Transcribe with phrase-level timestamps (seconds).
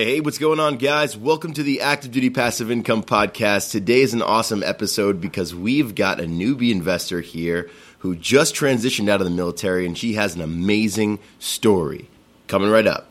[0.00, 1.16] Hey, what's going on, guys?
[1.16, 3.72] Welcome to the Active Duty Passive Income Podcast.
[3.72, 7.68] Today is an awesome episode because we've got a newbie investor here
[7.98, 12.08] who just transitioned out of the military and she has an amazing story.
[12.46, 13.10] Coming right up.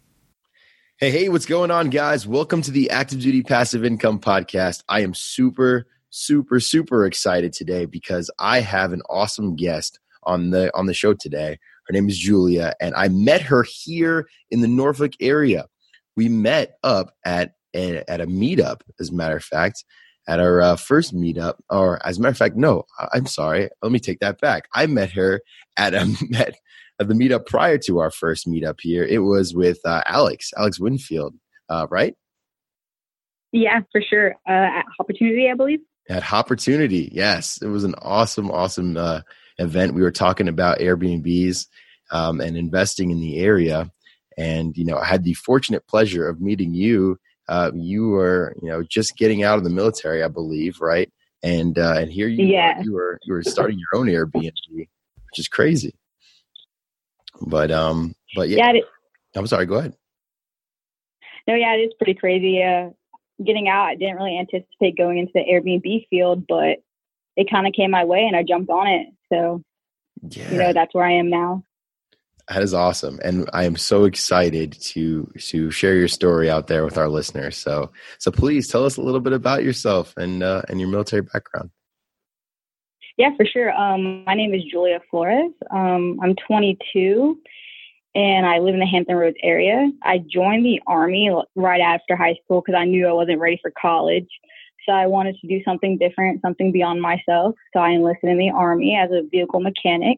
[1.01, 2.27] Hey, hey, what's going on, guys?
[2.27, 4.83] Welcome to the Active Duty Passive Income Podcast.
[4.87, 10.69] I am super, super, super excited today because I have an awesome guest on the
[10.77, 11.57] on the show today.
[11.87, 15.65] Her name is Julia, and I met her here in the Norfolk area.
[16.15, 19.83] We met up at a, at a meetup, as a matter of fact,
[20.27, 21.55] at our uh, first meetup.
[21.71, 23.69] Or as a matter of fact, no, I'm sorry.
[23.81, 24.67] Let me take that back.
[24.75, 25.41] I met her
[25.77, 26.57] at a met
[26.99, 29.03] uh, the meetup prior to our first meetup here.
[29.03, 31.35] It was with uh, Alex, Alex Winfield,
[31.69, 32.15] uh, right?
[33.51, 34.35] Yeah, for sure.
[34.47, 35.79] Uh, at Opportunity, I believe.
[36.09, 37.61] At Opportunity, yes.
[37.61, 39.21] It was an awesome, awesome uh,
[39.57, 39.93] event.
[39.93, 41.67] We were talking about Airbnbs
[42.11, 43.91] um, and investing in the area.
[44.37, 47.19] And, you know, I had the fortunate pleasure of meeting you.
[47.49, 51.11] Uh, you were, you know, just getting out of the military, I believe, right?
[51.43, 52.77] And uh, and here you, yeah.
[52.77, 55.95] were, you were you were starting your own Airbnb, which is crazy.
[57.41, 58.81] But um, but yeah, yeah
[59.35, 59.65] I'm sorry.
[59.65, 59.95] Go ahead.
[61.47, 62.63] No, yeah, it is pretty crazy.
[62.63, 62.89] Uh,
[63.43, 66.77] getting out, I didn't really anticipate going into the Airbnb field, but
[67.35, 69.07] it kind of came my way, and I jumped on it.
[69.31, 69.63] So,
[70.29, 70.51] yeah.
[70.51, 71.63] you know, that's where I am now.
[72.49, 76.83] That is awesome, and I am so excited to to share your story out there
[76.83, 77.57] with our listeners.
[77.57, 81.21] So, so please tell us a little bit about yourself and uh, and your military
[81.21, 81.71] background.
[83.17, 83.71] Yeah, for sure.
[83.73, 85.51] Um, my name is Julia Flores.
[85.69, 87.37] Um, I'm 22
[88.13, 89.89] and I live in the Hampton Roads area.
[90.03, 93.71] I joined the Army right after high school because I knew I wasn't ready for
[93.79, 94.27] college.
[94.85, 97.55] So I wanted to do something different, something beyond myself.
[97.73, 100.17] So I enlisted in the Army as a vehicle mechanic.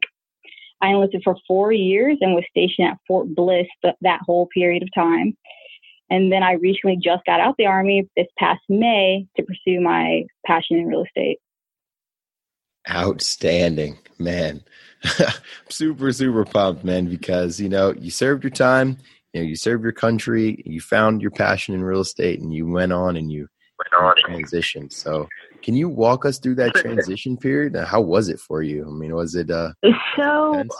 [0.80, 4.88] I enlisted for four years and was stationed at Fort Bliss that whole period of
[4.94, 5.36] time.
[6.10, 10.24] And then I recently just got out the Army this past May to pursue my
[10.46, 11.38] passion in real estate.
[12.90, 14.62] Outstanding, man.
[15.68, 18.98] super, super pumped, man, because you know, you served your time,
[19.32, 22.66] you know, you served your country, you found your passion in real estate and you
[22.66, 24.92] went on and you went on transitioned.
[24.92, 25.28] So
[25.62, 27.76] can you walk us through that transition period?
[27.76, 28.86] How was it for you?
[28.86, 29.72] I mean, was it uh
[30.16, 30.74] so intense?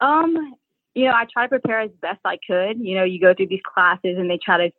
[0.00, 0.54] um
[0.94, 2.78] you know, I try to prepare as best I could.
[2.78, 4.72] You know, you go through these classes and they try to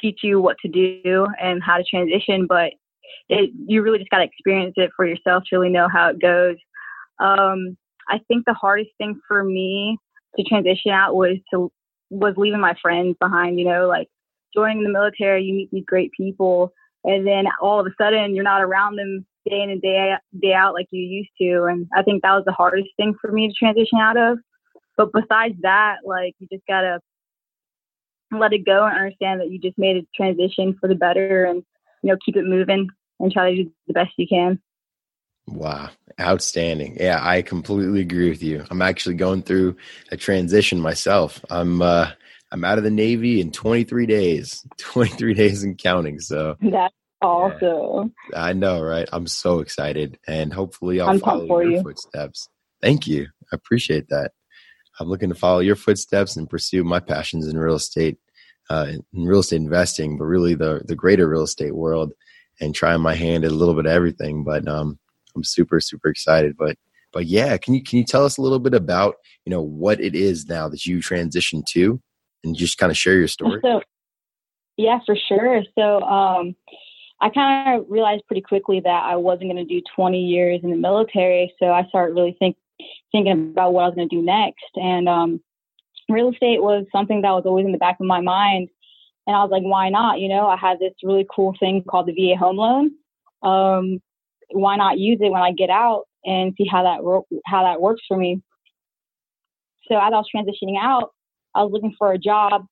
[0.00, 2.72] teach you what to do and how to transition, but
[3.28, 6.20] it, you really just got to experience it for yourself to really know how it
[6.20, 6.56] goes.
[7.18, 7.76] Um,
[8.08, 9.98] I think the hardest thing for me
[10.36, 11.70] to transition out was to
[12.10, 13.58] was leaving my friends behind.
[13.58, 14.08] You know, like
[14.54, 16.72] joining the military, you meet these great people,
[17.04, 20.20] and then all of a sudden you're not around them day in and day out,
[20.40, 21.64] day out like you used to.
[21.64, 24.38] And I think that was the hardest thing for me to transition out of.
[24.96, 27.00] But besides that, like you just gotta
[28.30, 31.62] let it go and understand that you just made a transition for the better, and
[32.02, 32.88] you know keep it moving
[33.20, 34.60] and try to do the best you can.
[35.46, 35.90] Wow,
[36.20, 36.96] outstanding.
[37.00, 38.64] Yeah, I completely agree with you.
[38.70, 39.76] I'm actually going through
[40.10, 41.44] a transition myself.
[41.50, 42.10] I'm uh
[42.52, 46.20] I'm out of the Navy in 23 days, 23 days and counting.
[46.20, 48.12] So that's awesome.
[48.30, 49.08] Yeah, I know, right?
[49.12, 51.82] I'm so excited, and hopefully, I'll I'm follow your you.
[51.82, 52.48] footsteps.
[52.80, 53.28] Thank you.
[53.52, 54.32] I appreciate that.
[55.00, 58.18] I'm looking to follow your footsteps and pursue my passions in real estate,
[58.72, 62.14] uh, in real estate investing, but really the the greater real estate world
[62.60, 64.44] and trying my hand at a little bit of everything.
[64.44, 64.98] But um,
[65.36, 66.56] I'm super super excited.
[66.56, 66.76] But
[67.12, 70.00] but yeah, can you can you tell us a little bit about you know what
[70.00, 72.00] it is now that you transitioned to,
[72.44, 73.60] and just kind of share your story?
[73.62, 73.82] So,
[74.78, 75.62] yeah, for sure.
[75.78, 76.56] So um,
[77.20, 80.70] I kind of realized pretty quickly that I wasn't going to do 20 years in
[80.70, 81.52] the military.
[81.58, 82.56] So I started really think
[83.12, 85.42] thinking about what I was going to do next, and um,
[86.12, 88.68] real estate was something that was always in the back of my mind
[89.26, 90.20] and I was like, why not?
[90.20, 92.92] You know, I had this really cool thing called the VA home loan.
[93.42, 94.00] Um,
[94.52, 97.80] why not use it when I get out and see how that ro- how that
[97.80, 98.42] works for me?
[99.88, 101.12] So as I was transitioning out,
[101.54, 102.62] I was looking for a job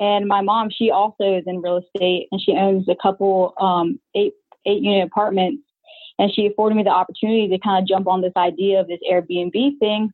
[0.00, 4.00] And my mom, she also is in real estate and she owns a couple um,
[4.16, 4.34] eight
[4.66, 5.62] eight unit apartments.
[6.18, 9.00] And she afforded me the opportunity to kind of jump on this idea of this
[9.10, 10.10] Airbnb thing.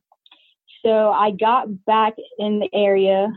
[0.83, 3.27] So I got back in the area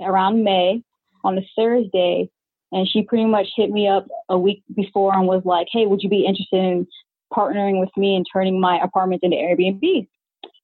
[0.00, 0.82] around May
[1.24, 2.30] on a Thursday,
[2.72, 6.02] and she pretty much hit me up a week before and was like, "Hey, would
[6.02, 6.86] you be interested in
[7.32, 10.06] partnering with me and turning my apartment into Airbnb?"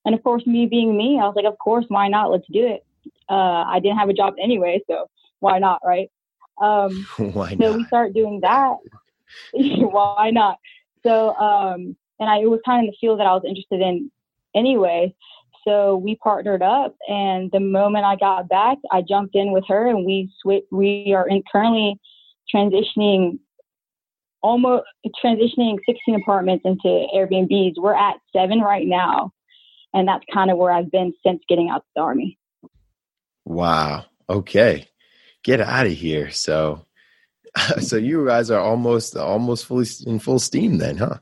[0.04, 2.30] And of course, me being me, I was like, "Of course, why not?
[2.30, 2.84] Let's do it."
[3.28, 5.08] Uh, I didn't have a job anyway, so
[5.40, 6.10] why not, right?
[6.60, 7.58] Um, why not?
[7.60, 8.76] So we start doing that.
[9.52, 10.58] why not?
[11.02, 14.10] So, um, and I, it was kind of the field that I was interested in
[14.54, 15.14] anyway.
[15.66, 19.86] So we partnered up, and the moment I got back, I jumped in with her,
[19.88, 20.64] and we switch.
[20.70, 21.98] We are in, currently
[22.54, 23.38] transitioning
[24.42, 24.84] almost
[25.24, 27.74] transitioning 16 apartments into Airbnbs.
[27.78, 29.32] We're at seven right now,
[29.94, 32.38] and that's kind of where I've been since getting out of the army.
[33.46, 34.04] Wow.
[34.28, 34.88] Okay
[35.44, 36.30] get out of here.
[36.30, 36.84] So,
[37.80, 41.18] so you guys are almost almost fully in full steam then, huh?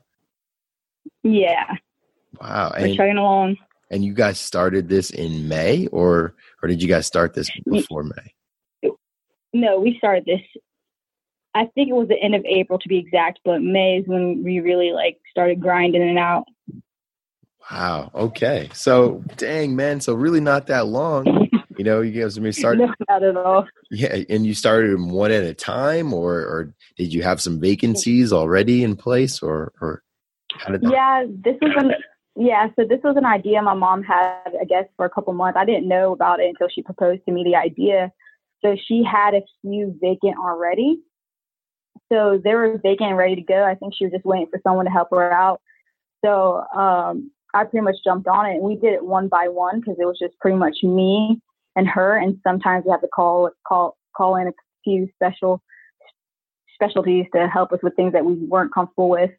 [1.21, 1.75] Yeah.
[2.41, 2.73] Wow.
[2.79, 3.57] We're chugging along.
[3.93, 8.01] And you guys started this in May, or or did you guys start this before
[8.01, 8.91] May?
[9.53, 10.41] No, we started this.
[11.53, 14.43] I think it was the end of April to be exact, but May is when
[14.43, 16.45] we really like started grinding it out.
[17.69, 18.09] Wow.
[18.15, 18.71] Okay.
[18.73, 20.01] So, dang man.
[20.01, 21.49] So really not that long.
[21.75, 22.77] You know, you guys me start.
[22.77, 23.65] No, not at all.
[23.89, 28.31] Yeah, and you started one at a time, or or did you have some vacancies
[28.31, 30.03] already in place, or or
[30.59, 30.91] how did that?
[30.91, 31.93] Yeah, this was an
[32.35, 32.67] yeah.
[32.75, 35.57] So this was an idea my mom had, I guess, for a couple months.
[35.57, 38.11] I didn't know about it until she proposed to me the idea.
[38.63, 40.99] So she had a few vacant already.
[42.11, 43.63] So they were vacant and ready to go.
[43.63, 45.61] I think she was just waiting for someone to help her out.
[46.23, 49.79] So um, I pretty much jumped on it, and we did it one by one
[49.79, 51.41] because it was just pretty much me
[51.75, 52.17] and her.
[52.17, 54.53] And sometimes we have to call call call in a
[54.83, 55.61] few special
[56.73, 59.31] specialties to help us with things that we weren't comfortable with.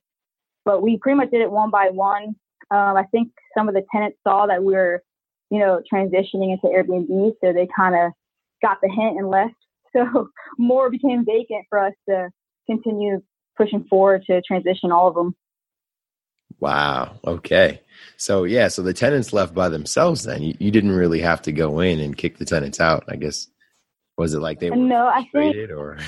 [0.65, 2.37] But we pretty much did it one by one.
[2.71, 5.03] Um, I think some of the tenants saw that we were,
[5.51, 8.13] you know, transitioning into Airbnb, so they kind of
[8.63, 9.55] got the hint and left.
[9.97, 12.29] So more became vacant for us to
[12.67, 13.23] continue
[13.57, 15.37] pushing forward to transition all of them.
[16.59, 17.21] Wow.
[17.25, 17.81] Okay.
[18.17, 20.25] So yeah, so the tenants left by themselves.
[20.25, 23.05] Then you, you didn't really have to go in and kick the tenants out.
[23.07, 23.47] I guess
[24.17, 25.07] was it like they were no?
[25.07, 25.99] I think or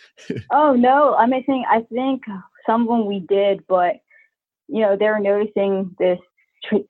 [0.50, 2.22] oh no, I'm saying I think
[2.66, 3.96] some of them we did, but
[4.68, 6.18] you know they were noticing this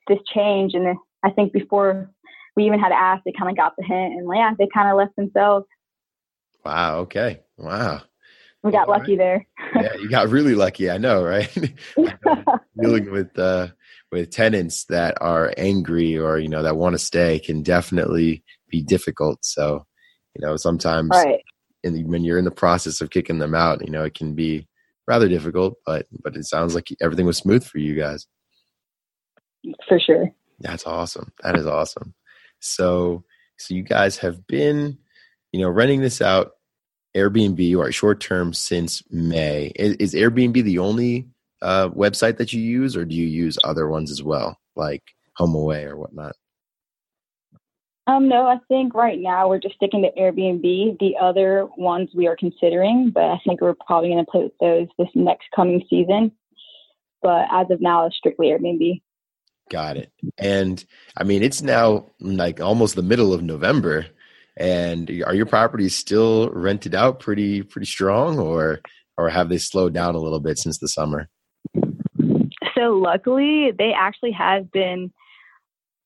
[0.07, 2.11] this change, and I think before
[2.55, 4.97] we even had asked, they kind of got the hint, and yeah, they kind of
[4.97, 5.65] left themselves.
[6.65, 6.99] Wow.
[6.99, 7.41] Okay.
[7.57, 8.01] Wow.
[8.63, 9.45] We got All lucky right.
[9.73, 9.83] there.
[9.83, 10.89] yeah, you got really lucky.
[10.89, 11.49] I know, right?
[12.81, 13.67] Dealing with uh,
[14.11, 18.81] with tenants that are angry or you know that want to stay can definitely be
[18.81, 19.45] difficult.
[19.45, 19.85] So,
[20.35, 21.41] you know, sometimes right.
[21.83, 24.67] in, when you're in the process of kicking them out, you know, it can be
[25.07, 25.75] rather difficult.
[25.85, 28.27] But but it sounds like everything was smooth for you guys.
[29.87, 30.31] For sure.
[30.59, 31.31] That's awesome.
[31.43, 32.13] That is awesome.
[32.59, 33.23] So
[33.57, 34.97] so you guys have been,
[35.51, 36.51] you know, renting this out
[37.15, 39.71] Airbnb or short term since May.
[39.75, 41.27] Is, is, Airbnb the only
[41.61, 45.01] uh, website that you use, or do you use other ones as well, like
[45.39, 46.35] HomeAway or whatnot?
[48.07, 50.97] Um, no, I think right now we're just sticking to Airbnb.
[50.99, 54.57] The other ones we are considering, but I think we're probably going to play with
[54.61, 56.31] those this next coming season.
[57.21, 59.01] But as of now, it's strictly Airbnb.
[59.69, 60.13] Got it.
[60.37, 60.83] And
[61.17, 64.05] I mean, it's now like almost the middle of November.
[64.55, 68.79] And are your properties still rented out pretty pretty strong, or
[69.17, 71.27] or have they slowed down a little bit since the summer?
[72.73, 75.11] So luckily, they actually have been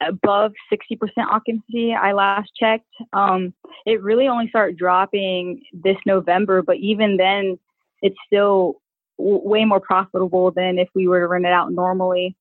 [0.06, 1.94] above 60% occupancy.
[1.94, 2.90] I last checked.
[3.14, 3.54] Um,
[3.86, 7.58] it really only started dropping this November, but even then,
[8.02, 8.82] it's still
[9.18, 12.36] w- way more profitable than if we were to rent it out normally.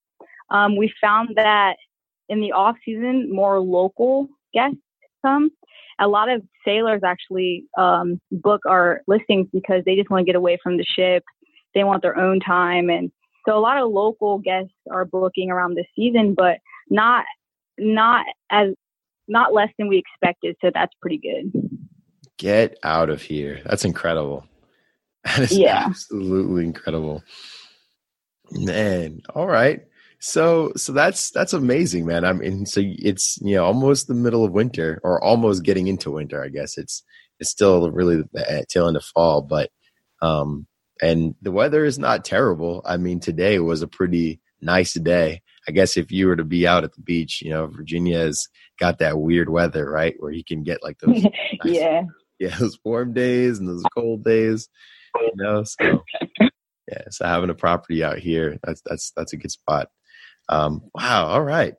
[0.50, 1.76] Um, we found that
[2.28, 4.78] in the off season, more local guests
[5.24, 5.50] come
[6.00, 10.36] a lot of sailors actually um, book our listings because they just want to get
[10.36, 11.22] away from the ship.
[11.74, 13.12] They want their own time, and
[13.46, 17.24] so a lot of local guests are booking around this season, but not
[17.80, 18.74] not as
[19.28, 20.56] not less than we expected.
[20.60, 21.52] So that's pretty good.
[22.38, 23.60] Get out of here!
[23.64, 24.44] That's incredible.
[25.22, 25.84] That is yeah.
[25.84, 27.22] absolutely incredible.
[28.52, 29.82] Man, all right.
[30.18, 32.24] So so that's that's amazing, man.
[32.24, 36.10] I mean, so it's you know almost the middle of winter or almost getting into
[36.10, 36.42] winter.
[36.42, 37.02] I guess it's
[37.38, 39.70] it's still really the tail end of fall, but
[40.22, 40.66] um,
[41.00, 42.82] and the weather is not terrible.
[42.84, 45.42] I mean, today was a pretty nice day.
[45.68, 48.48] I guess if you were to be out at the beach, you know, Virginia has
[48.78, 51.32] got that weird weather, right, where you can get like those nice,
[51.64, 52.02] yeah
[52.40, 54.68] yeah, those warm days and those cold days.
[55.14, 56.04] You know, so
[56.88, 59.88] yeah, so having a property out here, that's that's that's a good spot.
[60.48, 61.74] Um, wow, all right.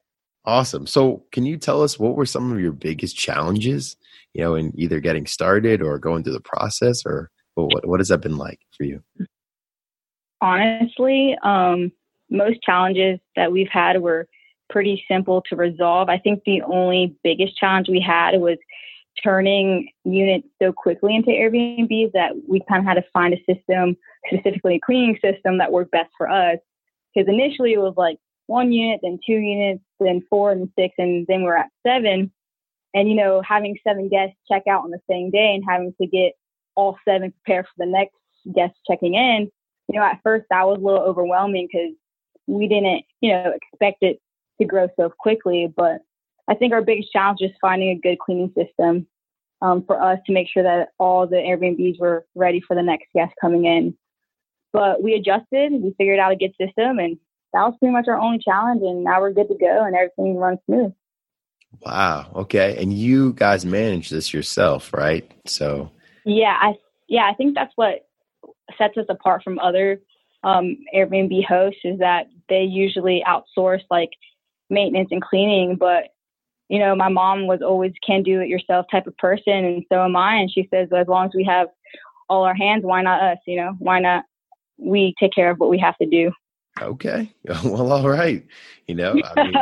[0.45, 0.87] Awesome.
[0.87, 3.95] So, can you tell us what were some of your biggest challenges,
[4.33, 8.07] you know, in either getting started or going through the process, or what what has
[8.07, 9.03] that been like for you?
[10.41, 11.91] Honestly, um,
[12.31, 14.27] most challenges that we've had were
[14.69, 16.09] pretty simple to resolve.
[16.09, 18.57] I think the only biggest challenge we had was
[19.21, 23.97] turning units so quickly into Airbnbs that we kind of had to find a system,
[24.27, 26.57] specifically a cleaning system that worked best for us.
[27.13, 31.27] Because initially it was like one unit, then two units, then four and six, and
[31.27, 32.31] then we're at seven.
[32.93, 36.07] And, you know, having seven guests check out on the same day and having to
[36.07, 36.33] get
[36.75, 38.15] all seven prepared for the next
[38.55, 39.51] guest checking in,
[39.87, 41.93] you know, at first that was a little overwhelming because
[42.51, 44.21] we didn't, you know, expect it
[44.59, 45.71] to grow so quickly.
[45.75, 46.01] But
[46.47, 49.07] I think our biggest challenge is finding a good cleaning system
[49.61, 53.07] um, for us to make sure that all the Airbnbs were ready for the next
[53.15, 53.95] guest coming in.
[54.73, 57.17] But we adjusted, we figured out a good system, and
[57.53, 58.81] that was pretty much our only challenge.
[58.83, 60.93] And now we're good to go, and everything runs smooth.
[61.81, 62.31] Wow.
[62.35, 62.81] Okay.
[62.81, 65.29] And you guys manage this yourself, right?
[65.45, 65.89] So.
[66.25, 66.73] Yeah, I
[67.07, 68.07] yeah I think that's what
[68.77, 70.01] sets us apart from other
[70.43, 74.09] um, Airbnb hosts is that they usually outsource like
[74.69, 76.05] maintenance and cleaning, but
[76.69, 80.03] you know, my mom was always can do it yourself type of person, and so
[80.03, 80.35] am I.
[80.35, 81.67] And she says, as long as we have
[82.29, 83.39] all our hands, why not us?
[83.45, 84.23] You know, why not
[84.77, 86.31] we take care of what we have to do?
[86.81, 87.29] Okay,
[87.65, 88.45] well, all right.
[88.87, 89.53] You know, I mean,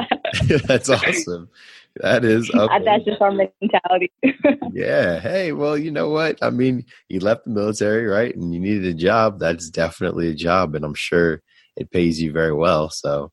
[0.68, 1.50] that's awesome.
[1.98, 2.50] That is
[2.86, 4.12] that's just our mentality.
[4.74, 5.20] yeah.
[5.20, 6.38] Hey, well, you know what?
[6.42, 8.36] I mean, you left the military, right?
[8.36, 9.40] And you needed a job.
[9.40, 11.42] That's definitely a job, and I'm sure
[11.76, 12.90] it pays you very well.
[12.90, 13.32] So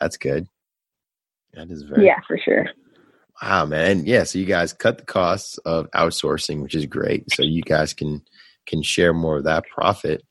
[0.00, 0.46] that's good.
[1.54, 2.66] That is very yeah, for sure.
[3.42, 4.04] Wow, man.
[4.04, 7.30] Yeah, so you guys cut the costs of outsourcing, which is great.
[7.32, 8.22] So you guys can
[8.66, 10.22] can share more of that profit.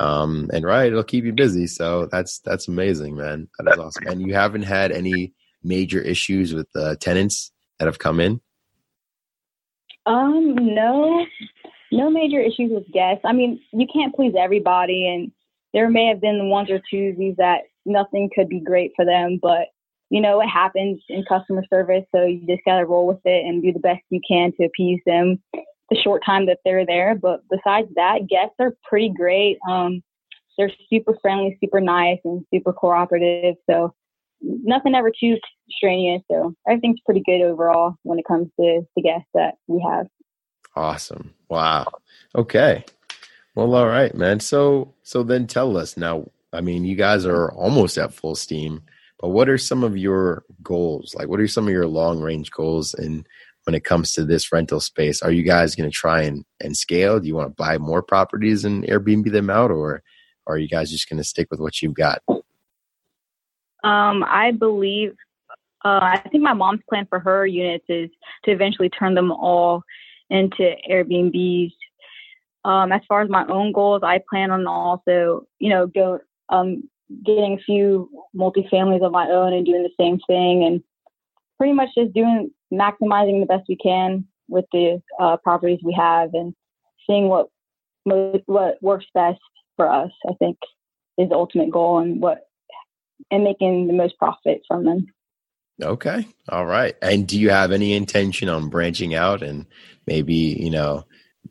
[0.00, 1.66] Um, and right, it'll keep you busy.
[1.66, 3.48] So that's that's amazing, man.
[3.58, 4.06] That is awesome.
[4.06, 8.40] And you haven't had any major issues with the tenants that have come in?
[10.06, 11.24] Um, no,
[11.92, 13.22] no major issues with guests.
[13.24, 15.30] I mean, you can't please everybody, and
[15.72, 19.68] there may have been ones or twosies that nothing could be great for them, but
[20.10, 23.62] you know, it happens in customer service, so you just gotta roll with it and
[23.62, 25.40] do the best you can to appease them
[25.88, 27.14] the short time that they're there.
[27.14, 29.56] But besides that, guests are pretty great.
[29.70, 30.02] Um,
[30.58, 33.54] they're super friendly, super nice, and super cooperative.
[33.68, 33.94] So
[34.42, 35.36] nothing ever too
[35.70, 36.22] strenuous.
[36.30, 40.06] So everything's pretty good overall when it comes to the guests that we have.
[40.76, 41.34] Awesome.
[41.48, 41.86] Wow.
[42.34, 42.84] Okay.
[43.54, 44.40] Well, all right, man.
[44.40, 46.26] So, so then tell us now.
[46.54, 48.82] I mean, you guys are almost at full steam
[49.22, 51.14] but what are some of your goals?
[51.16, 52.92] Like, what are some of your long range goals?
[52.92, 53.24] And
[53.64, 56.76] when it comes to this rental space, are you guys going to try and, and
[56.76, 57.20] scale?
[57.20, 60.02] Do you want to buy more properties and Airbnb them out, or,
[60.46, 62.20] or are you guys just going to stick with what you've got?
[63.84, 65.14] Um, I believe,
[65.84, 68.10] uh, I think my mom's plan for her units is
[68.44, 69.82] to eventually turn them all
[70.30, 71.72] into Airbnbs.
[72.64, 76.88] Um, as far as my own goals, I plan on also, you know, go um,
[77.24, 80.82] getting a few multifamilies of my own and doing the same thing and
[81.58, 86.34] pretty much just doing maximizing the best we can with the uh, properties we have
[86.34, 86.54] and
[87.06, 87.48] seeing what
[88.04, 89.40] what works best
[89.76, 90.10] for us.
[90.28, 90.58] I think
[91.18, 92.46] is the ultimate goal and what
[93.30, 95.06] and making the most profit from them.
[95.82, 96.26] Okay.
[96.48, 96.94] All right.
[97.02, 99.66] And do you have any intention on branching out and
[100.06, 101.04] maybe, you know,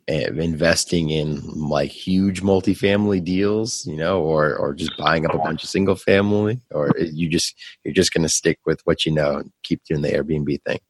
[0.08, 5.62] investing in like huge multifamily deals, you know, or or just buying up a bunch
[5.62, 9.36] of single family, or you just you're just going to stick with what you know
[9.36, 10.80] and keep doing the Airbnb thing?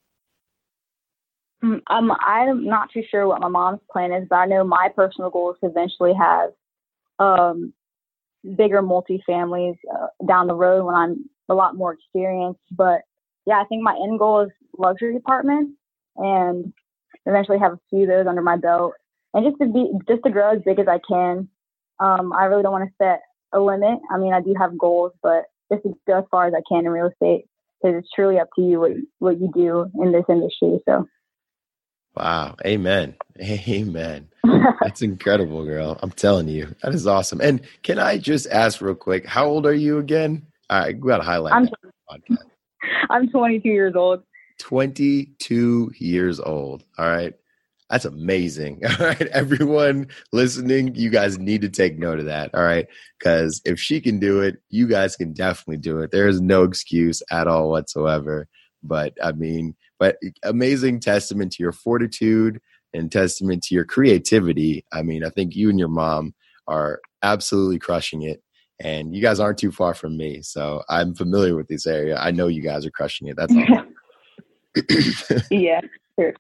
[1.65, 4.89] Mm, um, I'm not too sure what my mom's plan is, but I know my
[4.95, 6.51] personal goal is to eventually have
[7.19, 7.73] um,
[8.57, 12.61] bigger multifamilies uh, down the road when I'm a lot more experienced.
[12.71, 13.03] But
[13.47, 15.73] yeah, I think my end goal is luxury apartments
[16.17, 16.73] and
[17.27, 18.95] eventually have a few of those under my belt
[19.35, 21.49] and just to be just to grow as big as I can.
[22.01, 23.21] Um, I really don't want to set
[23.53, 23.99] a limit.
[24.11, 26.87] I mean, I do have goals, but just to go as far as I can
[26.87, 27.45] in real estate
[27.81, 30.79] because it's truly up to you what what you do in this industry.
[30.89, 31.07] So.
[32.17, 32.57] Wow.
[32.65, 33.17] Amen.
[33.41, 34.29] Amen.
[34.81, 35.99] That's incredible, girl.
[36.03, 36.75] I'm telling you.
[36.83, 37.41] That is awesome.
[37.41, 40.47] And can I just ask real quick, how old are you again?
[40.71, 41.69] All right, we got to highlight I'm,
[43.11, 44.23] I'm 22 years old.
[44.59, 46.85] 22 years old.
[46.99, 47.35] All right.
[47.91, 48.83] That's amazing.
[48.87, 49.21] All right.
[49.29, 52.55] Everyone listening, you guys need to take note of that.
[52.55, 52.87] All right.
[53.19, 56.11] Because if she can do it, you guys can definitely do it.
[56.11, 58.49] There is no excuse at all whatsoever.
[58.83, 62.61] But I mean, but amazing testament to your fortitude,
[62.93, 64.85] and testament to your creativity.
[64.93, 66.35] I mean, I think you and your mom
[66.67, 68.43] are absolutely crushing it.
[68.81, 70.43] And you guys aren't too far from me.
[70.43, 72.17] So I'm familiar with this area.
[72.19, 73.37] I know you guys are crushing it.
[73.37, 73.85] That's all.
[75.53, 75.83] yeah,
[76.19, 76.35] sure.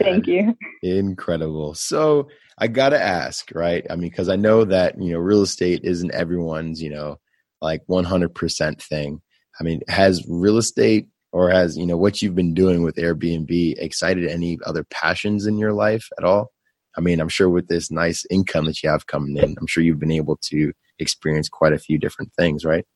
[0.00, 0.56] Thank you.
[0.82, 1.74] Incredible.
[1.74, 3.84] So I got to ask, right?
[3.90, 7.18] I mean, because I know that, you know, real estate isn't everyone's, you know,
[7.60, 9.20] like 100% thing.
[9.60, 13.74] I mean, has real estate or has, you know, what you've been doing with Airbnb
[13.78, 16.52] excited any other passions in your life at all?
[16.96, 19.82] I mean, I'm sure with this nice income that you have coming in, I'm sure
[19.82, 22.86] you've been able to experience quite a few different things, right?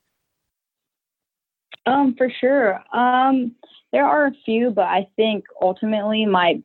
[1.84, 2.80] Um, for sure.
[2.96, 3.56] Um,
[3.90, 6.62] there are a few, but I think ultimately my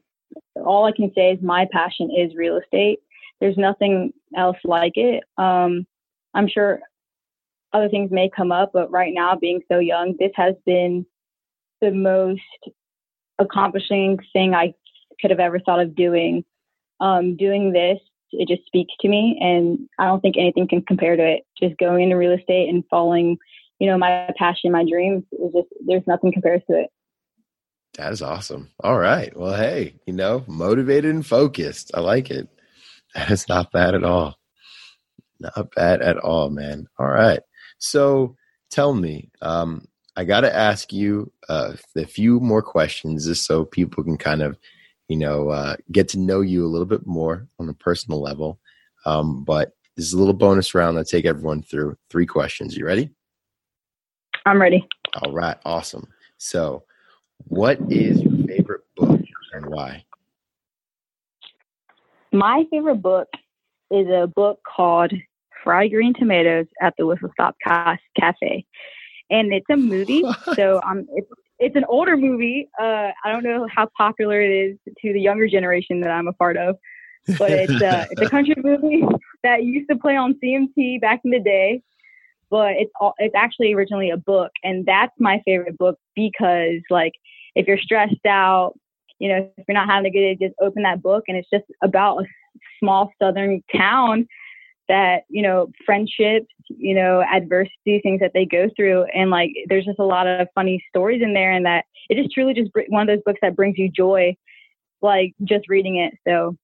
[0.64, 3.00] all I can say is my passion is real estate.
[3.40, 5.24] There's nothing else like it.
[5.40, 5.88] Um,
[6.36, 6.82] I'm sure
[7.72, 11.04] other things may come up, but right now, being so young, this has been
[11.84, 12.42] the most
[13.40, 14.74] accomplishing thing I
[15.20, 16.46] could have ever thought of doing.
[17.00, 18.00] Um, doing this,
[18.32, 21.42] it just speaks to me, and I don't think anything can compare to it.
[21.62, 23.38] Just going into real estate and following,
[23.80, 26.90] you know, my passion, my dreams is just there's nothing compares to it.
[27.98, 28.70] That is awesome.
[28.82, 29.36] All right.
[29.38, 31.92] Well, hey, you know, motivated and focused.
[31.94, 32.48] I like it.
[33.16, 34.40] That is not bad at all.
[35.40, 36.88] Not bad at all, man.
[36.98, 37.42] All right.
[37.78, 38.36] So
[38.72, 43.66] tell me, um, I got to ask you uh, a few more questions just so
[43.66, 44.58] people can kind of,
[45.08, 48.60] you know, uh, get to know you a little bit more on a personal level.
[49.06, 52.78] Um, but this is a little bonus round that take everyone through three questions.
[52.78, 53.10] You ready?
[54.46, 54.88] I'm ready.
[55.22, 55.58] All right.
[55.66, 56.08] Awesome.
[56.38, 56.84] So,
[57.48, 59.22] what is your favorite book
[59.54, 60.06] and why?
[62.32, 63.28] My favorite book
[63.92, 65.14] is a book called
[65.64, 68.66] Fried Green Tomatoes at the Whistle Stop Cafe.
[69.34, 70.24] And it's a movie.
[70.56, 72.70] so um, it's, it's an older movie.
[72.80, 76.34] Uh, I don't know how popular it is to the younger generation that I'm a
[76.34, 76.78] part of,
[77.38, 79.04] but it's, uh, it's a country movie
[79.44, 81.82] that used to play on CMT back in the day
[82.54, 87.14] but it's all, it's actually originally a book and that's my favorite book because like
[87.56, 88.74] if you're stressed out
[89.18, 91.50] you know if you're not having a good day just open that book and it's
[91.52, 92.26] just about a
[92.80, 94.28] small southern town
[94.90, 99.86] that you know friendships you know adversity things that they go through and like there's
[99.86, 103.02] just a lot of funny stories in there and that it is truly just one
[103.02, 104.36] of those books that brings you joy
[105.02, 106.56] like just reading it so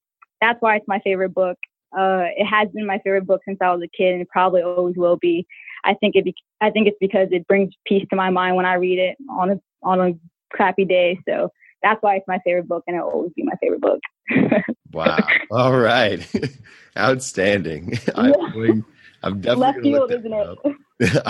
[0.42, 1.58] that's why it's my favorite book
[1.98, 4.96] uh, it has been my favorite book since I was a kid, and probably always
[4.96, 5.48] will be.
[5.84, 6.24] I think it.
[6.24, 9.18] Be, I think it's because it brings peace to my mind when I read it
[9.30, 10.14] on a on a
[10.56, 11.20] crappy day.
[11.28, 11.50] So
[11.82, 14.00] that's why it's my favorite book, and it'll always be my favorite book.
[14.92, 15.18] Wow!
[15.52, 16.28] All right,
[16.98, 17.98] outstanding.
[18.16, 18.32] Yeah.
[19.24, 20.34] I'm, I'm definitely left field, isn't
[21.02, 21.24] it?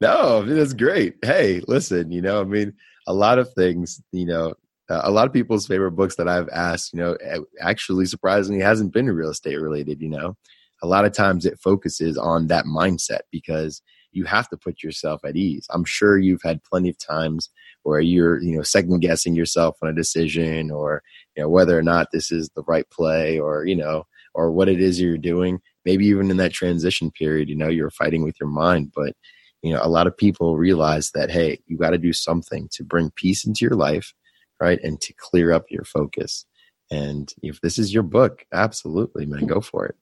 [0.00, 1.14] no, I mean, that's great.
[1.22, 2.72] Hey, listen, you know, I mean,
[3.06, 4.54] a lot of things, you know,
[4.88, 7.16] uh, a lot of people's favorite books that I've asked, you know,
[7.60, 10.36] actually surprisingly hasn't been real estate related, you know.
[10.82, 13.80] A lot of times it focuses on that mindset because
[14.12, 15.66] you have to put yourself at ease.
[15.70, 17.50] I'm sure you've had plenty of times
[17.86, 21.02] where you're, you know, second guessing yourself on a decision or,
[21.36, 24.68] you know, whether or not this is the right play or, you know, or what
[24.68, 25.60] it is you're doing.
[25.84, 29.14] Maybe even in that transition period, you know, you're fighting with your mind, but
[29.62, 32.84] you know, a lot of people realize that hey, you got to do something to
[32.84, 34.12] bring peace into your life
[34.60, 34.78] right?
[34.82, 36.46] And to clear up your focus.
[36.90, 39.96] And if this is your book, absolutely, man, go for it.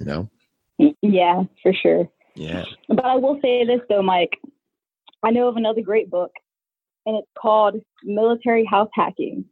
[0.00, 0.30] You know?
[1.02, 2.08] Yeah, for sure.
[2.34, 2.64] Yeah.
[2.88, 4.40] But I will say this though, Mike.
[5.22, 6.32] I know of another great book,
[7.06, 9.44] and it's called Military House Hacking.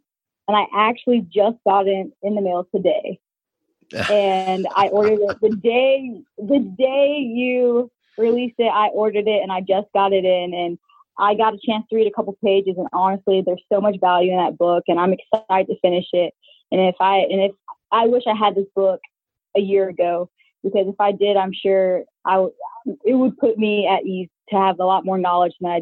[0.49, 3.19] And I actually just got it in the mail today.
[4.11, 9.53] and I ordered it the day the day you released it, I ordered it and
[9.53, 10.79] I just got it in and
[11.19, 14.33] I got a chance to read a couple pages, and honestly, there's so much value
[14.33, 16.33] in that book, and I'm excited to finish it.
[16.71, 17.53] And if I and if
[17.91, 19.01] I wish I had this book
[19.57, 20.31] a year ago,
[20.63, 22.55] because if I did, I'm sure I w-
[23.05, 25.81] it would put me at ease to have a lot more knowledge than I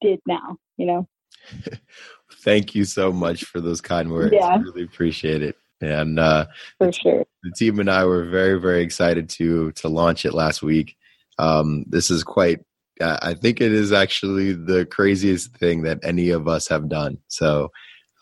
[0.00, 0.56] did now.
[0.76, 1.08] You know.
[2.44, 4.32] Thank you so much for those kind words.
[4.32, 4.46] Yeah.
[4.46, 5.56] I really appreciate it.
[5.80, 6.46] And uh,
[6.78, 10.62] for sure, the team and I were very, very excited to to launch it last
[10.62, 10.96] week.
[11.38, 12.60] Um, this is quite
[13.00, 17.18] I think it is actually the craziest thing that any of us have done.
[17.28, 17.70] So,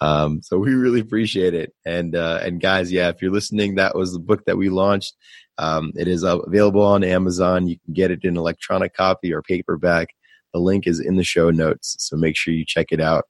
[0.01, 1.75] um, so we really appreciate it.
[1.85, 5.14] And uh, and guys, yeah, if you're listening, that was the book that we launched.
[5.59, 7.68] Um, it is available on Amazon.
[7.68, 10.09] You can get it in electronic copy or paperback.
[10.53, 13.25] The link is in the show notes, so make sure you check it out.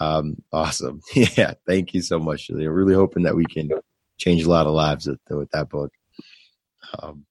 [0.00, 1.54] Um, awesome, yeah.
[1.66, 2.70] Thank you so much, Julia.
[2.70, 3.70] Really hoping that we can
[4.18, 5.92] change a lot of lives with, with that book.
[6.98, 7.26] Um,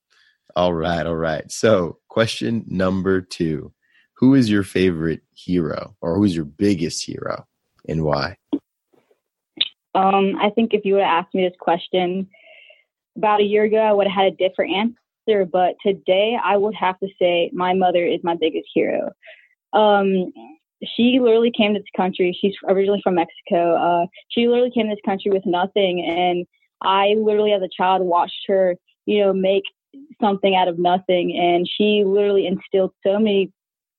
[0.55, 1.49] all right, all right.
[1.51, 3.73] So, question number two
[4.15, 7.45] Who is your favorite hero or who's your biggest hero
[7.87, 8.37] and why?
[9.95, 12.27] Um, I think if you would have asked me this question
[13.15, 15.02] about a year ago, I would have had a different answer.
[15.27, 19.11] But today, I would have to say my mother is my biggest hero.
[19.73, 20.31] Um,
[20.83, 22.37] she literally came to this country.
[22.39, 23.75] She's originally from Mexico.
[23.75, 26.45] Uh, she literally came to this country with nothing, and
[26.81, 29.63] I literally, as a child, watched her, you know, make
[30.21, 31.37] something out of nothing.
[31.37, 33.51] And she literally instilled so many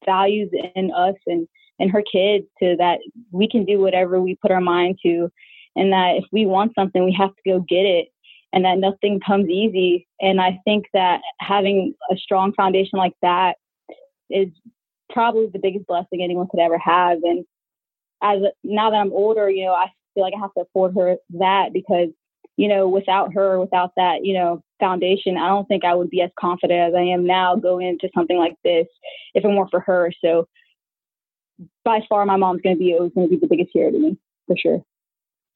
[0.04, 1.48] values in us and
[1.80, 3.00] and her kids to that
[3.32, 5.28] we can do whatever we put our mind to,
[5.74, 8.08] and that if we want something, we have to go get it,
[8.54, 10.06] and that nothing comes easy.
[10.20, 13.56] And I think that having a strong foundation like that
[14.30, 14.48] is
[15.12, 17.18] probably the biggest blessing anyone could ever have.
[17.24, 17.44] And
[18.22, 21.16] as now that I'm older, you know, I feel like I have to afford her
[21.38, 22.10] that because
[22.56, 26.22] you know, without her, without that, you know, foundation, I don't think I would be
[26.22, 28.86] as confident as I am now going into something like this
[29.34, 30.12] if it weren't for her.
[30.24, 30.46] So
[31.84, 33.98] by far, my mom's going to be always going to be the biggest hero to
[33.98, 34.84] me for sure.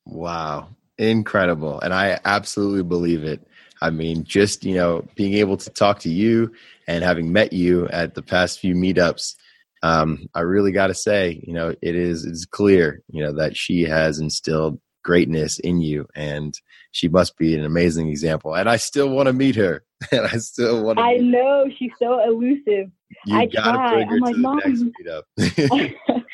[0.07, 0.71] Wow.
[0.99, 1.81] Incredible.
[1.81, 3.47] And I absolutely believe it.
[3.81, 6.53] I mean, just, you know, being able to talk to you
[6.89, 9.37] and having met you at the past few meetups,
[9.85, 13.57] um, I really got to say, you know, it is it's clear, you know, that
[13.57, 16.55] she has instilled greatness in you and
[16.91, 19.83] she must be an amazing example and i still want to meet her
[20.13, 22.91] and i still want to i know she's so elusive
[23.25, 24.05] you I gotta try.
[24.05, 24.61] bring her I'm to like, the Mom.
[24.67, 26.25] next meetup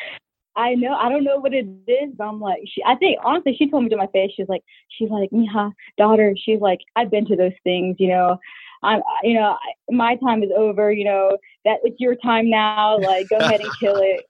[0.56, 0.94] I know.
[0.94, 3.84] I don't know what it is, but I'm like, she, I think honestly, she told
[3.84, 4.32] me to my face.
[4.36, 6.34] She's like, she's like, Mija, daughter.
[6.36, 8.38] She's like, I've been to those things, you know.
[8.82, 9.56] I'm, you know,
[9.90, 10.92] my time is over.
[10.92, 12.98] You know that it's your time now.
[12.98, 14.24] Like, go ahead and kill it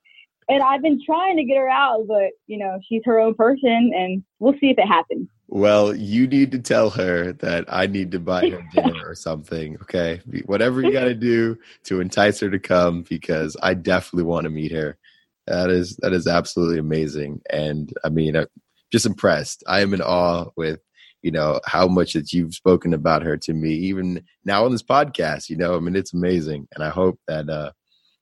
[0.48, 3.92] and I've been trying to get her out, but you know, she's her own person,
[3.94, 5.28] and we'll see if it happens.
[5.48, 9.76] Well, you need to tell her that I need to buy her dinner or something.
[9.82, 14.44] Okay, whatever you got to do to entice her to come, because I definitely want
[14.44, 14.98] to meet her.
[15.46, 18.46] That is that is absolutely amazing, and I mean, I'm
[18.92, 19.62] just impressed.
[19.66, 20.80] I am in awe with
[21.22, 24.82] you know how much that you've spoken about her to me, even now on this
[24.82, 25.50] podcast.
[25.50, 27.72] You know, I mean, it's amazing, and I hope that uh,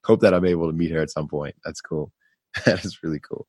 [0.05, 1.55] hope that I'm able to meet her at some point.
[1.65, 2.13] That's cool.
[2.65, 3.47] that is really cool.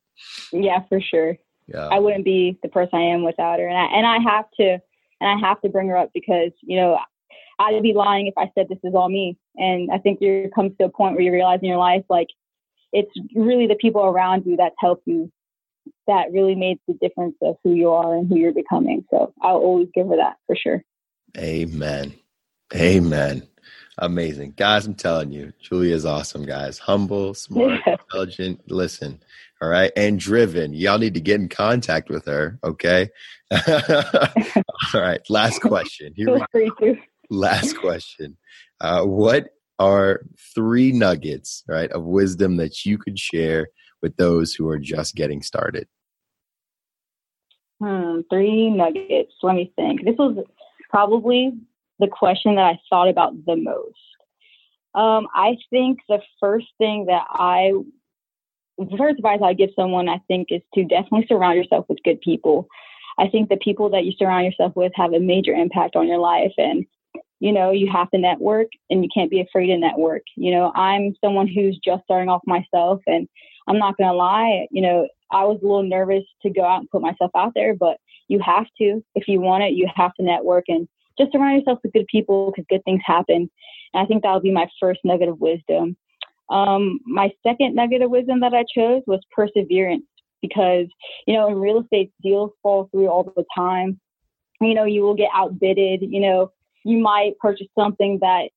[0.51, 1.37] Yeah, for sure.
[1.67, 1.87] Yeah.
[1.87, 3.67] I wouldn't be the person I am without her.
[3.67, 4.79] And I and I have to
[5.21, 6.97] and I have to bring her up because, you know,
[7.59, 9.37] I'd be lying if I said this is all me.
[9.55, 12.27] And I think you comes to a point where you realize in your life like
[12.93, 15.31] it's really the people around you that help you
[16.07, 19.03] that really made the difference of who you are and who you're becoming.
[19.09, 20.81] So I'll always give her that for sure.
[21.37, 22.13] Amen.
[22.73, 23.43] Amen.
[23.97, 24.53] Amazing.
[24.57, 26.79] Guys, I'm telling you, Julia is awesome, guys.
[26.79, 27.95] Humble, smart, yeah.
[28.05, 28.61] intelligent.
[28.71, 29.21] Listen,
[29.61, 30.73] all right, and driven.
[30.73, 33.09] Y'all need to get in contact with her, okay?
[33.51, 36.13] all right, last question.
[36.15, 36.95] Here we go.
[37.29, 38.37] Last question.
[38.81, 39.49] Uh, what
[39.83, 40.21] are
[40.55, 43.67] three nuggets, right, of wisdom that you could share
[44.01, 45.87] with those who are just getting started?
[47.81, 49.33] Hmm, three nuggets.
[49.41, 50.05] Let me think.
[50.05, 50.37] This was
[50.89, 51.53] probably
[51.99, 53.97] the question that I thought about the most.
[54.95, 57.73] Um, I think the first thing that I,
[58.77, 62.21] the first advice I give someone, I think, is to definitely surround yourself with good
[62.21, 62.67] people.
[63.17, 66.19] I think the people that you surround yourself with have a major impact on your
[66.19, 66.53] life.
[66.57, 66.85] And,
[67.43, 70.21] you know, you have to network and you can't be afraid to network.
[70.37, 73.27] You know, I'm someone who's just starting off myself and
[73.67, 76.79] I'm not going to lie, you know, I was a little nervous to go out
[76.79, 77.97] and put myself out there, but
[78.29, 79.03] you have to.
[79.15, 82.49] If you want it, you have to network and just surround yourself with good people
[82.51, 83.51] because good things happen.
[83.93, 85.97] And I think that'll be my first nugget of wisdom.
[86.49, 90.05] Um, my second nugget of wisdom that I chose was perseverance
[90.41, 90.87] because,
[91.27, 93.99] you know, in real estate, deals fall through all the time.
[94.61, 96.03] You know, you will get outbidded.
[96.03, 96.51] You know,
[96.83, 98.49] you might purchase something that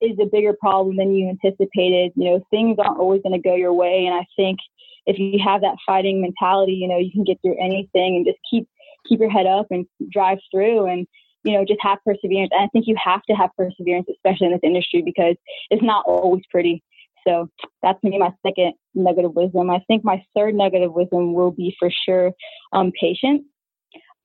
[0.00, 2.12] is a bigger problem than you anticipated.
[2.16, 4.06] You know, things aren't always going to go your way.
[4.06, 4.58] And I think
[5.06, 8.38] if you have that fighting mentality, you know, you can get through anything and just
[8.50, 8.68] keep
[9.08, 10.86] keep your head up and drive through.
[10.86, 11.06] And
[11.44, 12.50] you know, just have perseverance.
[12.52, 15.36] And I think you have to have perseverance, especially in this industry, because
[15.70, 16.82] it's not always pretty.
[17.26, 17.48] So
[17.82, 19.70] that's maybe my second nugget of wisdom.
[19.70, 22.32] I think my third nugget of wisdom will be for sure
[22.72, 23.42] um, patience.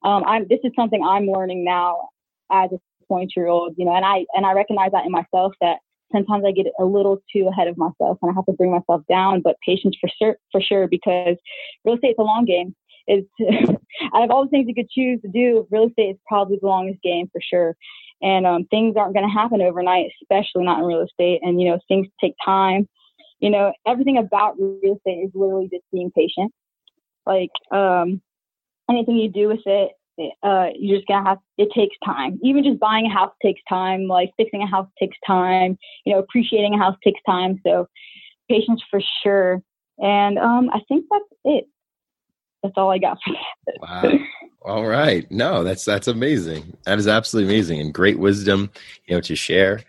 [0.03, 2.09] Um, this is something I'm learning now
[2.51, 5.53] as a 20 year old, you know, and I and I recognize that in myself
[5.61, 5.79] that
[6.11, 9.01] sometimes I get a little too ahead of myself and I have to bring myself
[9.09, 9.41] down.
[9.41, 11.35] But patience for sure, for sure, because
[11.85, 12.75] real estate is a long game
[13.09, 13.25] is
[14.13, 16.67] out of all the things you could choose to do, real estate is probably the
[16.67, 17.75] longest game for sure.
[18.21, 21.39] And um, things aren't going to happen overnight, especially not in real estate.
[21.41, 22.87] And you know, things take time.
[23.39, 26.51] You know, everything about real estate is literally just being patient.
[27.25, 28.21] Like um,
[28.89, 29.91] anything you do with it,
[30.43, 31.39] uh, you're just gonna have.
[31.57, 32.39] It takes time.
[32.43, 34.07] Even just buying a house takes time.
[34.07, 35.77] Like fixing a house takes time.
[36.05, 37.59] You know, appreciating a house takes time.
[37.65, 37.87] So
[38.49, 39.61] patience for sure.
[39.99, 41.65] And um, I think that's it.
[42.63, 43.75] that's all I got for that.
[43.81, 44.19] Wow.
[44.61, 45.29] All right.
[45.31, 46.75] No, that's that's amazing.
[46.85, 48.69] That is absolutely amazing and great wisdom,
[49.05, 49.81] you know, to share.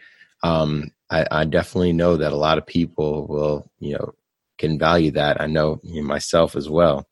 [0.42, 4.14] Um, I, I definitely know that a lot of people will, you know,
[4.58, 5.40] can value that.
[5.40, 7.08] I know, you know myself as well.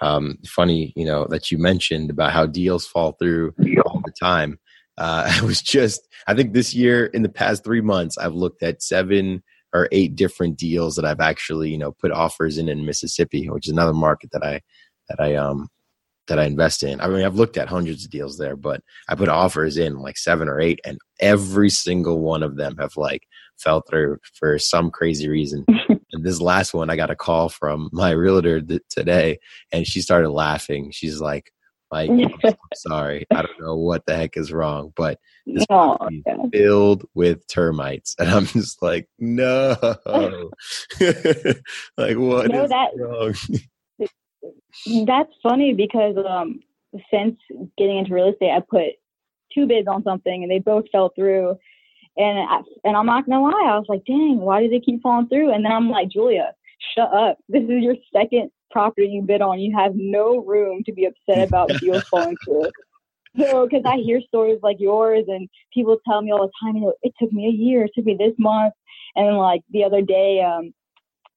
[0.00, 4.58] Um, funny, you know, that you mentioned about how deals fall through all the time.
[4.96, 8.62] Uh, I was just, I think this year, in the past three months, I've looked
[8.62, 9.42] at seven
[9.74, 13.66] or eight different deals that I've actually, you know, put offers in in Mississippi, which
[13.66, 14.60] is another market that I,
[15.08, 15.68] that I, um,
[16.28, 17.00] that I invest in.
[17.00, 20.16] I mean, I've looked at hundreds of deals there, but I put offers in like
[20.16, 23.22] seven or eight, and every single one of them have like
[23.56, 25.66] fell through for some crazy reason.
[26.28, 29.38] this last one, I got a call from my realtor th- today,
[29.72, 30.90] and she started laughing.
[30.92, 31.50] She's like,
[31.90, 35.96] "Like, I'm sorry, I don't know what the heck is wrong, but this oh,
[36.52, 39.76] filled with termites." And I'm just like, "No,
[41.96, 43.34] like what no, is that, wrong?"
[45.06, 46.60] that's funny because um,
[47.12, 47.38] since
[47.78, 48.94] getting into real estate, I put
[49.54, 51.56] two bids on something, and they both fell through
[52.18, 55.00] and I, and I'm not gonna lie, I was like, dang, why do they keep
[55.02, 55.52] falling through?
[55.52, 56.52] And then I'm like, Julia,
[56.94, 57.38] shut up.
[57.48, 59.60] This is your second property you bid on.
[59.60, 62.70] You have no room to be upset about deals falling through.
[63.38, 66.82] So, because I hear stories like yours, and people tell me all the time, you
[66.82, 68.74] know, it took me a year, it took me this month,
[69.14, 70.72] and then like the other day, um,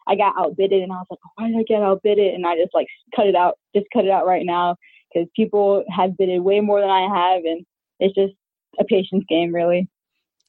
[0.08, 2.34] I got outbidded, and I was like, why did I get outbidded?
[2.34, 4.78] And I just like cut it out, just cut it out right now,
[5.13, 7.63] because people have bidded way more than I have, and
[8.00, 8.34] it's just
[8.80, 9.88] a patience game, really.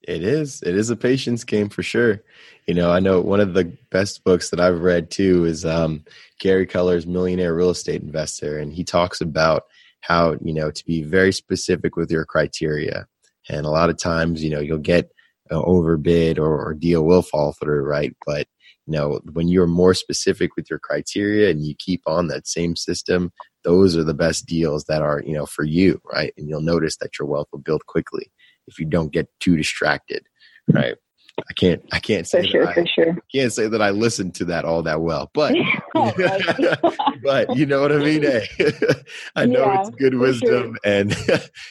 [0.08, 0.62] It is.
[0.62, 2.22] It is a patience game for sure.
[2.66, 6.04] You know, I know one of the best books that I've read too is um,
[6.40, 9.64] Gary Keller's Millionaire Real Estate Investor, and he talks about
[10.00, 13.06] how you know to be very specific with your criteria.
[13.48, 15.10] And a lot of times, you know, you'll get
[15.50, 18.14] uh, overbid or, or deal will fall through, right?
[18.26, 18.46] But
[18.86, 22.74] you know, when you're more specific with your criteria and you keep on that same
[22.74, 26.32] system, those are the best deals that are you know for you, right?
[26.36, 28.32] And you'll notice that your wealth will build quickly
[28.66, 30.24] if you don't get too distracted,
[30.70, 30.78] mm-hmm.
[30.78, 30.96] right?
[31.38, 33.16] I can't I can't say for sure, I, for sure.
[33.34, 35.54] can't say that I listened to that all that well, but
[35.94, 38.22] but you know what I mean.
[38.22, 38.94] Hey, eh?
[39.36, 40.92] I know yeah, it's good wisdom, sure.
[40.92, 41.16] and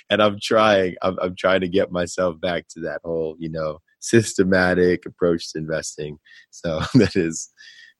[0.09, 3.79] and I'm trying I'm, I'm trying to get myself back to that whole you know
[3.99, 6.17] systematic approach to investing.
[6.49, 7.51] So that is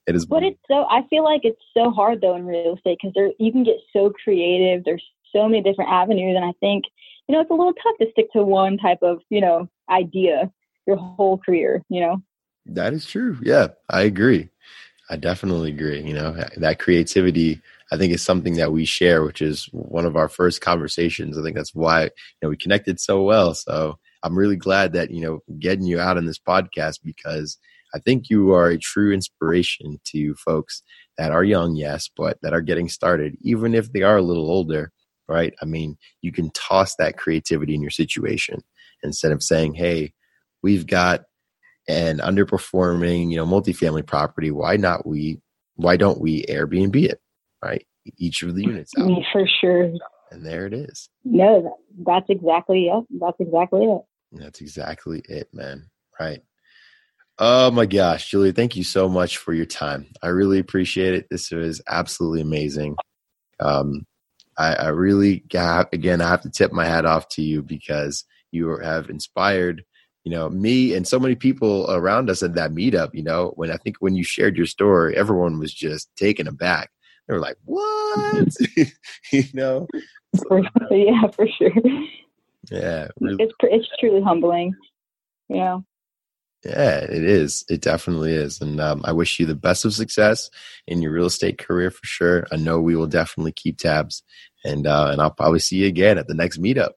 [0.08, 0.26] it is.
[0.26, 3.32] But it's so I feel like it's so hard though in real estate because there
[3.40, 4.84] you can get so creative.
[4.84, 6.86] There's so many different avenues, and I think
[7.32, 10.52] you know, it's a little tough to stick to one type of, you know, idea
[10.86, 12.22] your whole career, you know?
[12.66, 13.40] That is true.
[13.42, 14.50] Yeah, I agree.
[15.10, 16.02] I definitely agree.
[16.02, 20.18] You know, that creativity, I think, is something that we share, which is one of
[20.18, 21.38] our first conversations.
[21.38, 22.10] I think that's why, you
[22.42, 23.54] know, we connected so well.
[23.54, 27.58] So I'm really glad that, you know, getting you out on this podcast because
[27.96, 30.84] I think you are a true inspiration to folks
[31.18, 34.50] that are young, yes, but that are getting started, even if they are a little
[34.50, 34.92] older
[35.32, 35.54] right?
[35.62, 38.62] I mean, you can toss that creativity in your situation
[39.02, 40.14] instead of saying, hey,
[40.62, 41.22] we've got
[41.88, 44.52] an underperforming, you know, multifamily property.
[44.52, 45.40] Why not we,
[45.76, 47.22] why don't we Airbnb it,
[47.64, 47.86] right?
[48.18, 49.10] Each of the units out.
[49.32, 49.94] For sure.
[50.32, 51.10] And there it is.
[51.24, 53.06] No, that's exactly it.
[53.20, 54.02] That's exactly it.
[54.34, 55.90] That's exactly it, man.
[56.20, 56.42] Right.
[57.40, 60.08] Oh my gosh, Julie, thank you so much for your time.
[60.22, 61.28] I really appreciate it.
[61.32, 62.96] This was absolutely amazing.
[63.60, 64.06] Um,
[64.58, 68.26] I, I really got, again, I have to tip my hat off to you because
[68.52, 69.84] you have inspired,
[70.24, 73.10] you know, me and so many people around us at that meetup.
[73.14, 76.92] You know, when I think when you shared your story, everyone was just taken aback.
[77.28, 78.44] They were like, mm-hmm.
[78.44, 78.88] "What?"
[79.32, 79.88] you know?
[80.36, 80.62] So, uh,
[80.92, 81.72] yeah, for sure.
[82.70, 83.44] Yeah, really.
[83.44, 84.76] it's it's truly humbling.
[85.50, 85.86] You know.
[86.64, 87.66] Yeah, it is.
[87.70, 88.62] It definitely is.
[88.62, 90.50] And um, I wish you the best of success
[90.88, 92.46] in your real estate career for sure.
[92.52, 94.22] I know we will definitely keep tabs,
[94.64, 96.92] and uh, and I'll probably see you again at the next meetup.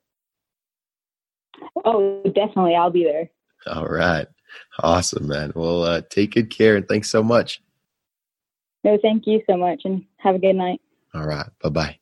[1.84, 3.30] Oh, definitely, I'll be there.
[3.66, 4.26] All right,
[4.80, 5.52] awesome, man.
[5.54, 7.62] Well, uh, take good care and thanks so much.
[8.82, 10.82] No, thank you so much, and have a good night.
[11.14, 11.98] All right, bye bye.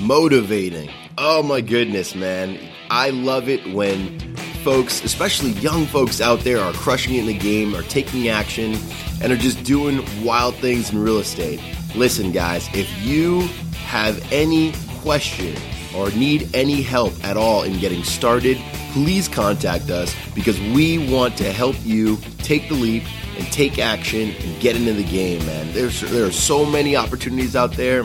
[0.00, 0.90] Motivating.
[1.18, 2.56] Oh my goodness, man.
[2.88, 4.35] I love it when
[4.66, 8.76] folks, especially young folks out there, are crushing it in the game, are taking action,
[9.22, 11.62] and are just doing wild things in real estate.
[11.94, 13.42] Listen, guys, if you
[13.84, 15.56] have any question
[15.94, 18.56] or need any help at all in getting started,
[18.90, 23.04] please contact us because we want to help you take the leap
[23.38, 25.72] and take action and get into the game, man.
[25.74, 28.04] There's there are so many opportunities out there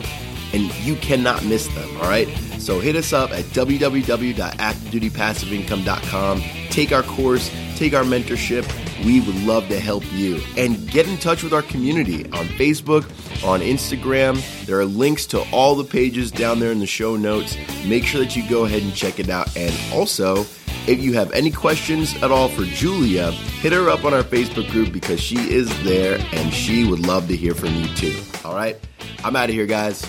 [0.52, 2.28] and you cannot miss them, all right?
[2.62, 6.42] So hit us up at www.activedutypassiveincome.com.
[6.70, 8.64] Take our course, take our mentorship.
[9.04, 10.40] we would love to help you.
[10.56, 13.02] And get in touch with our community on Facebook,
[13.44, 14.40] on Instagram.
[14.64, 17.56] There are links to all the pages down there in the show notes.
[17.84, 19.56] Make sure that you go ahead and check it out.
[19.56, 20.46] And also,
[20.86, 24.70] if you have any questions at all for Julia, hit her up on our Facebook
[24.70, 28.16] group because she is there and she would love to hear from you too.
[28.44, 28.78] All right,
[29.24, 30.06] I'm out of here, guys.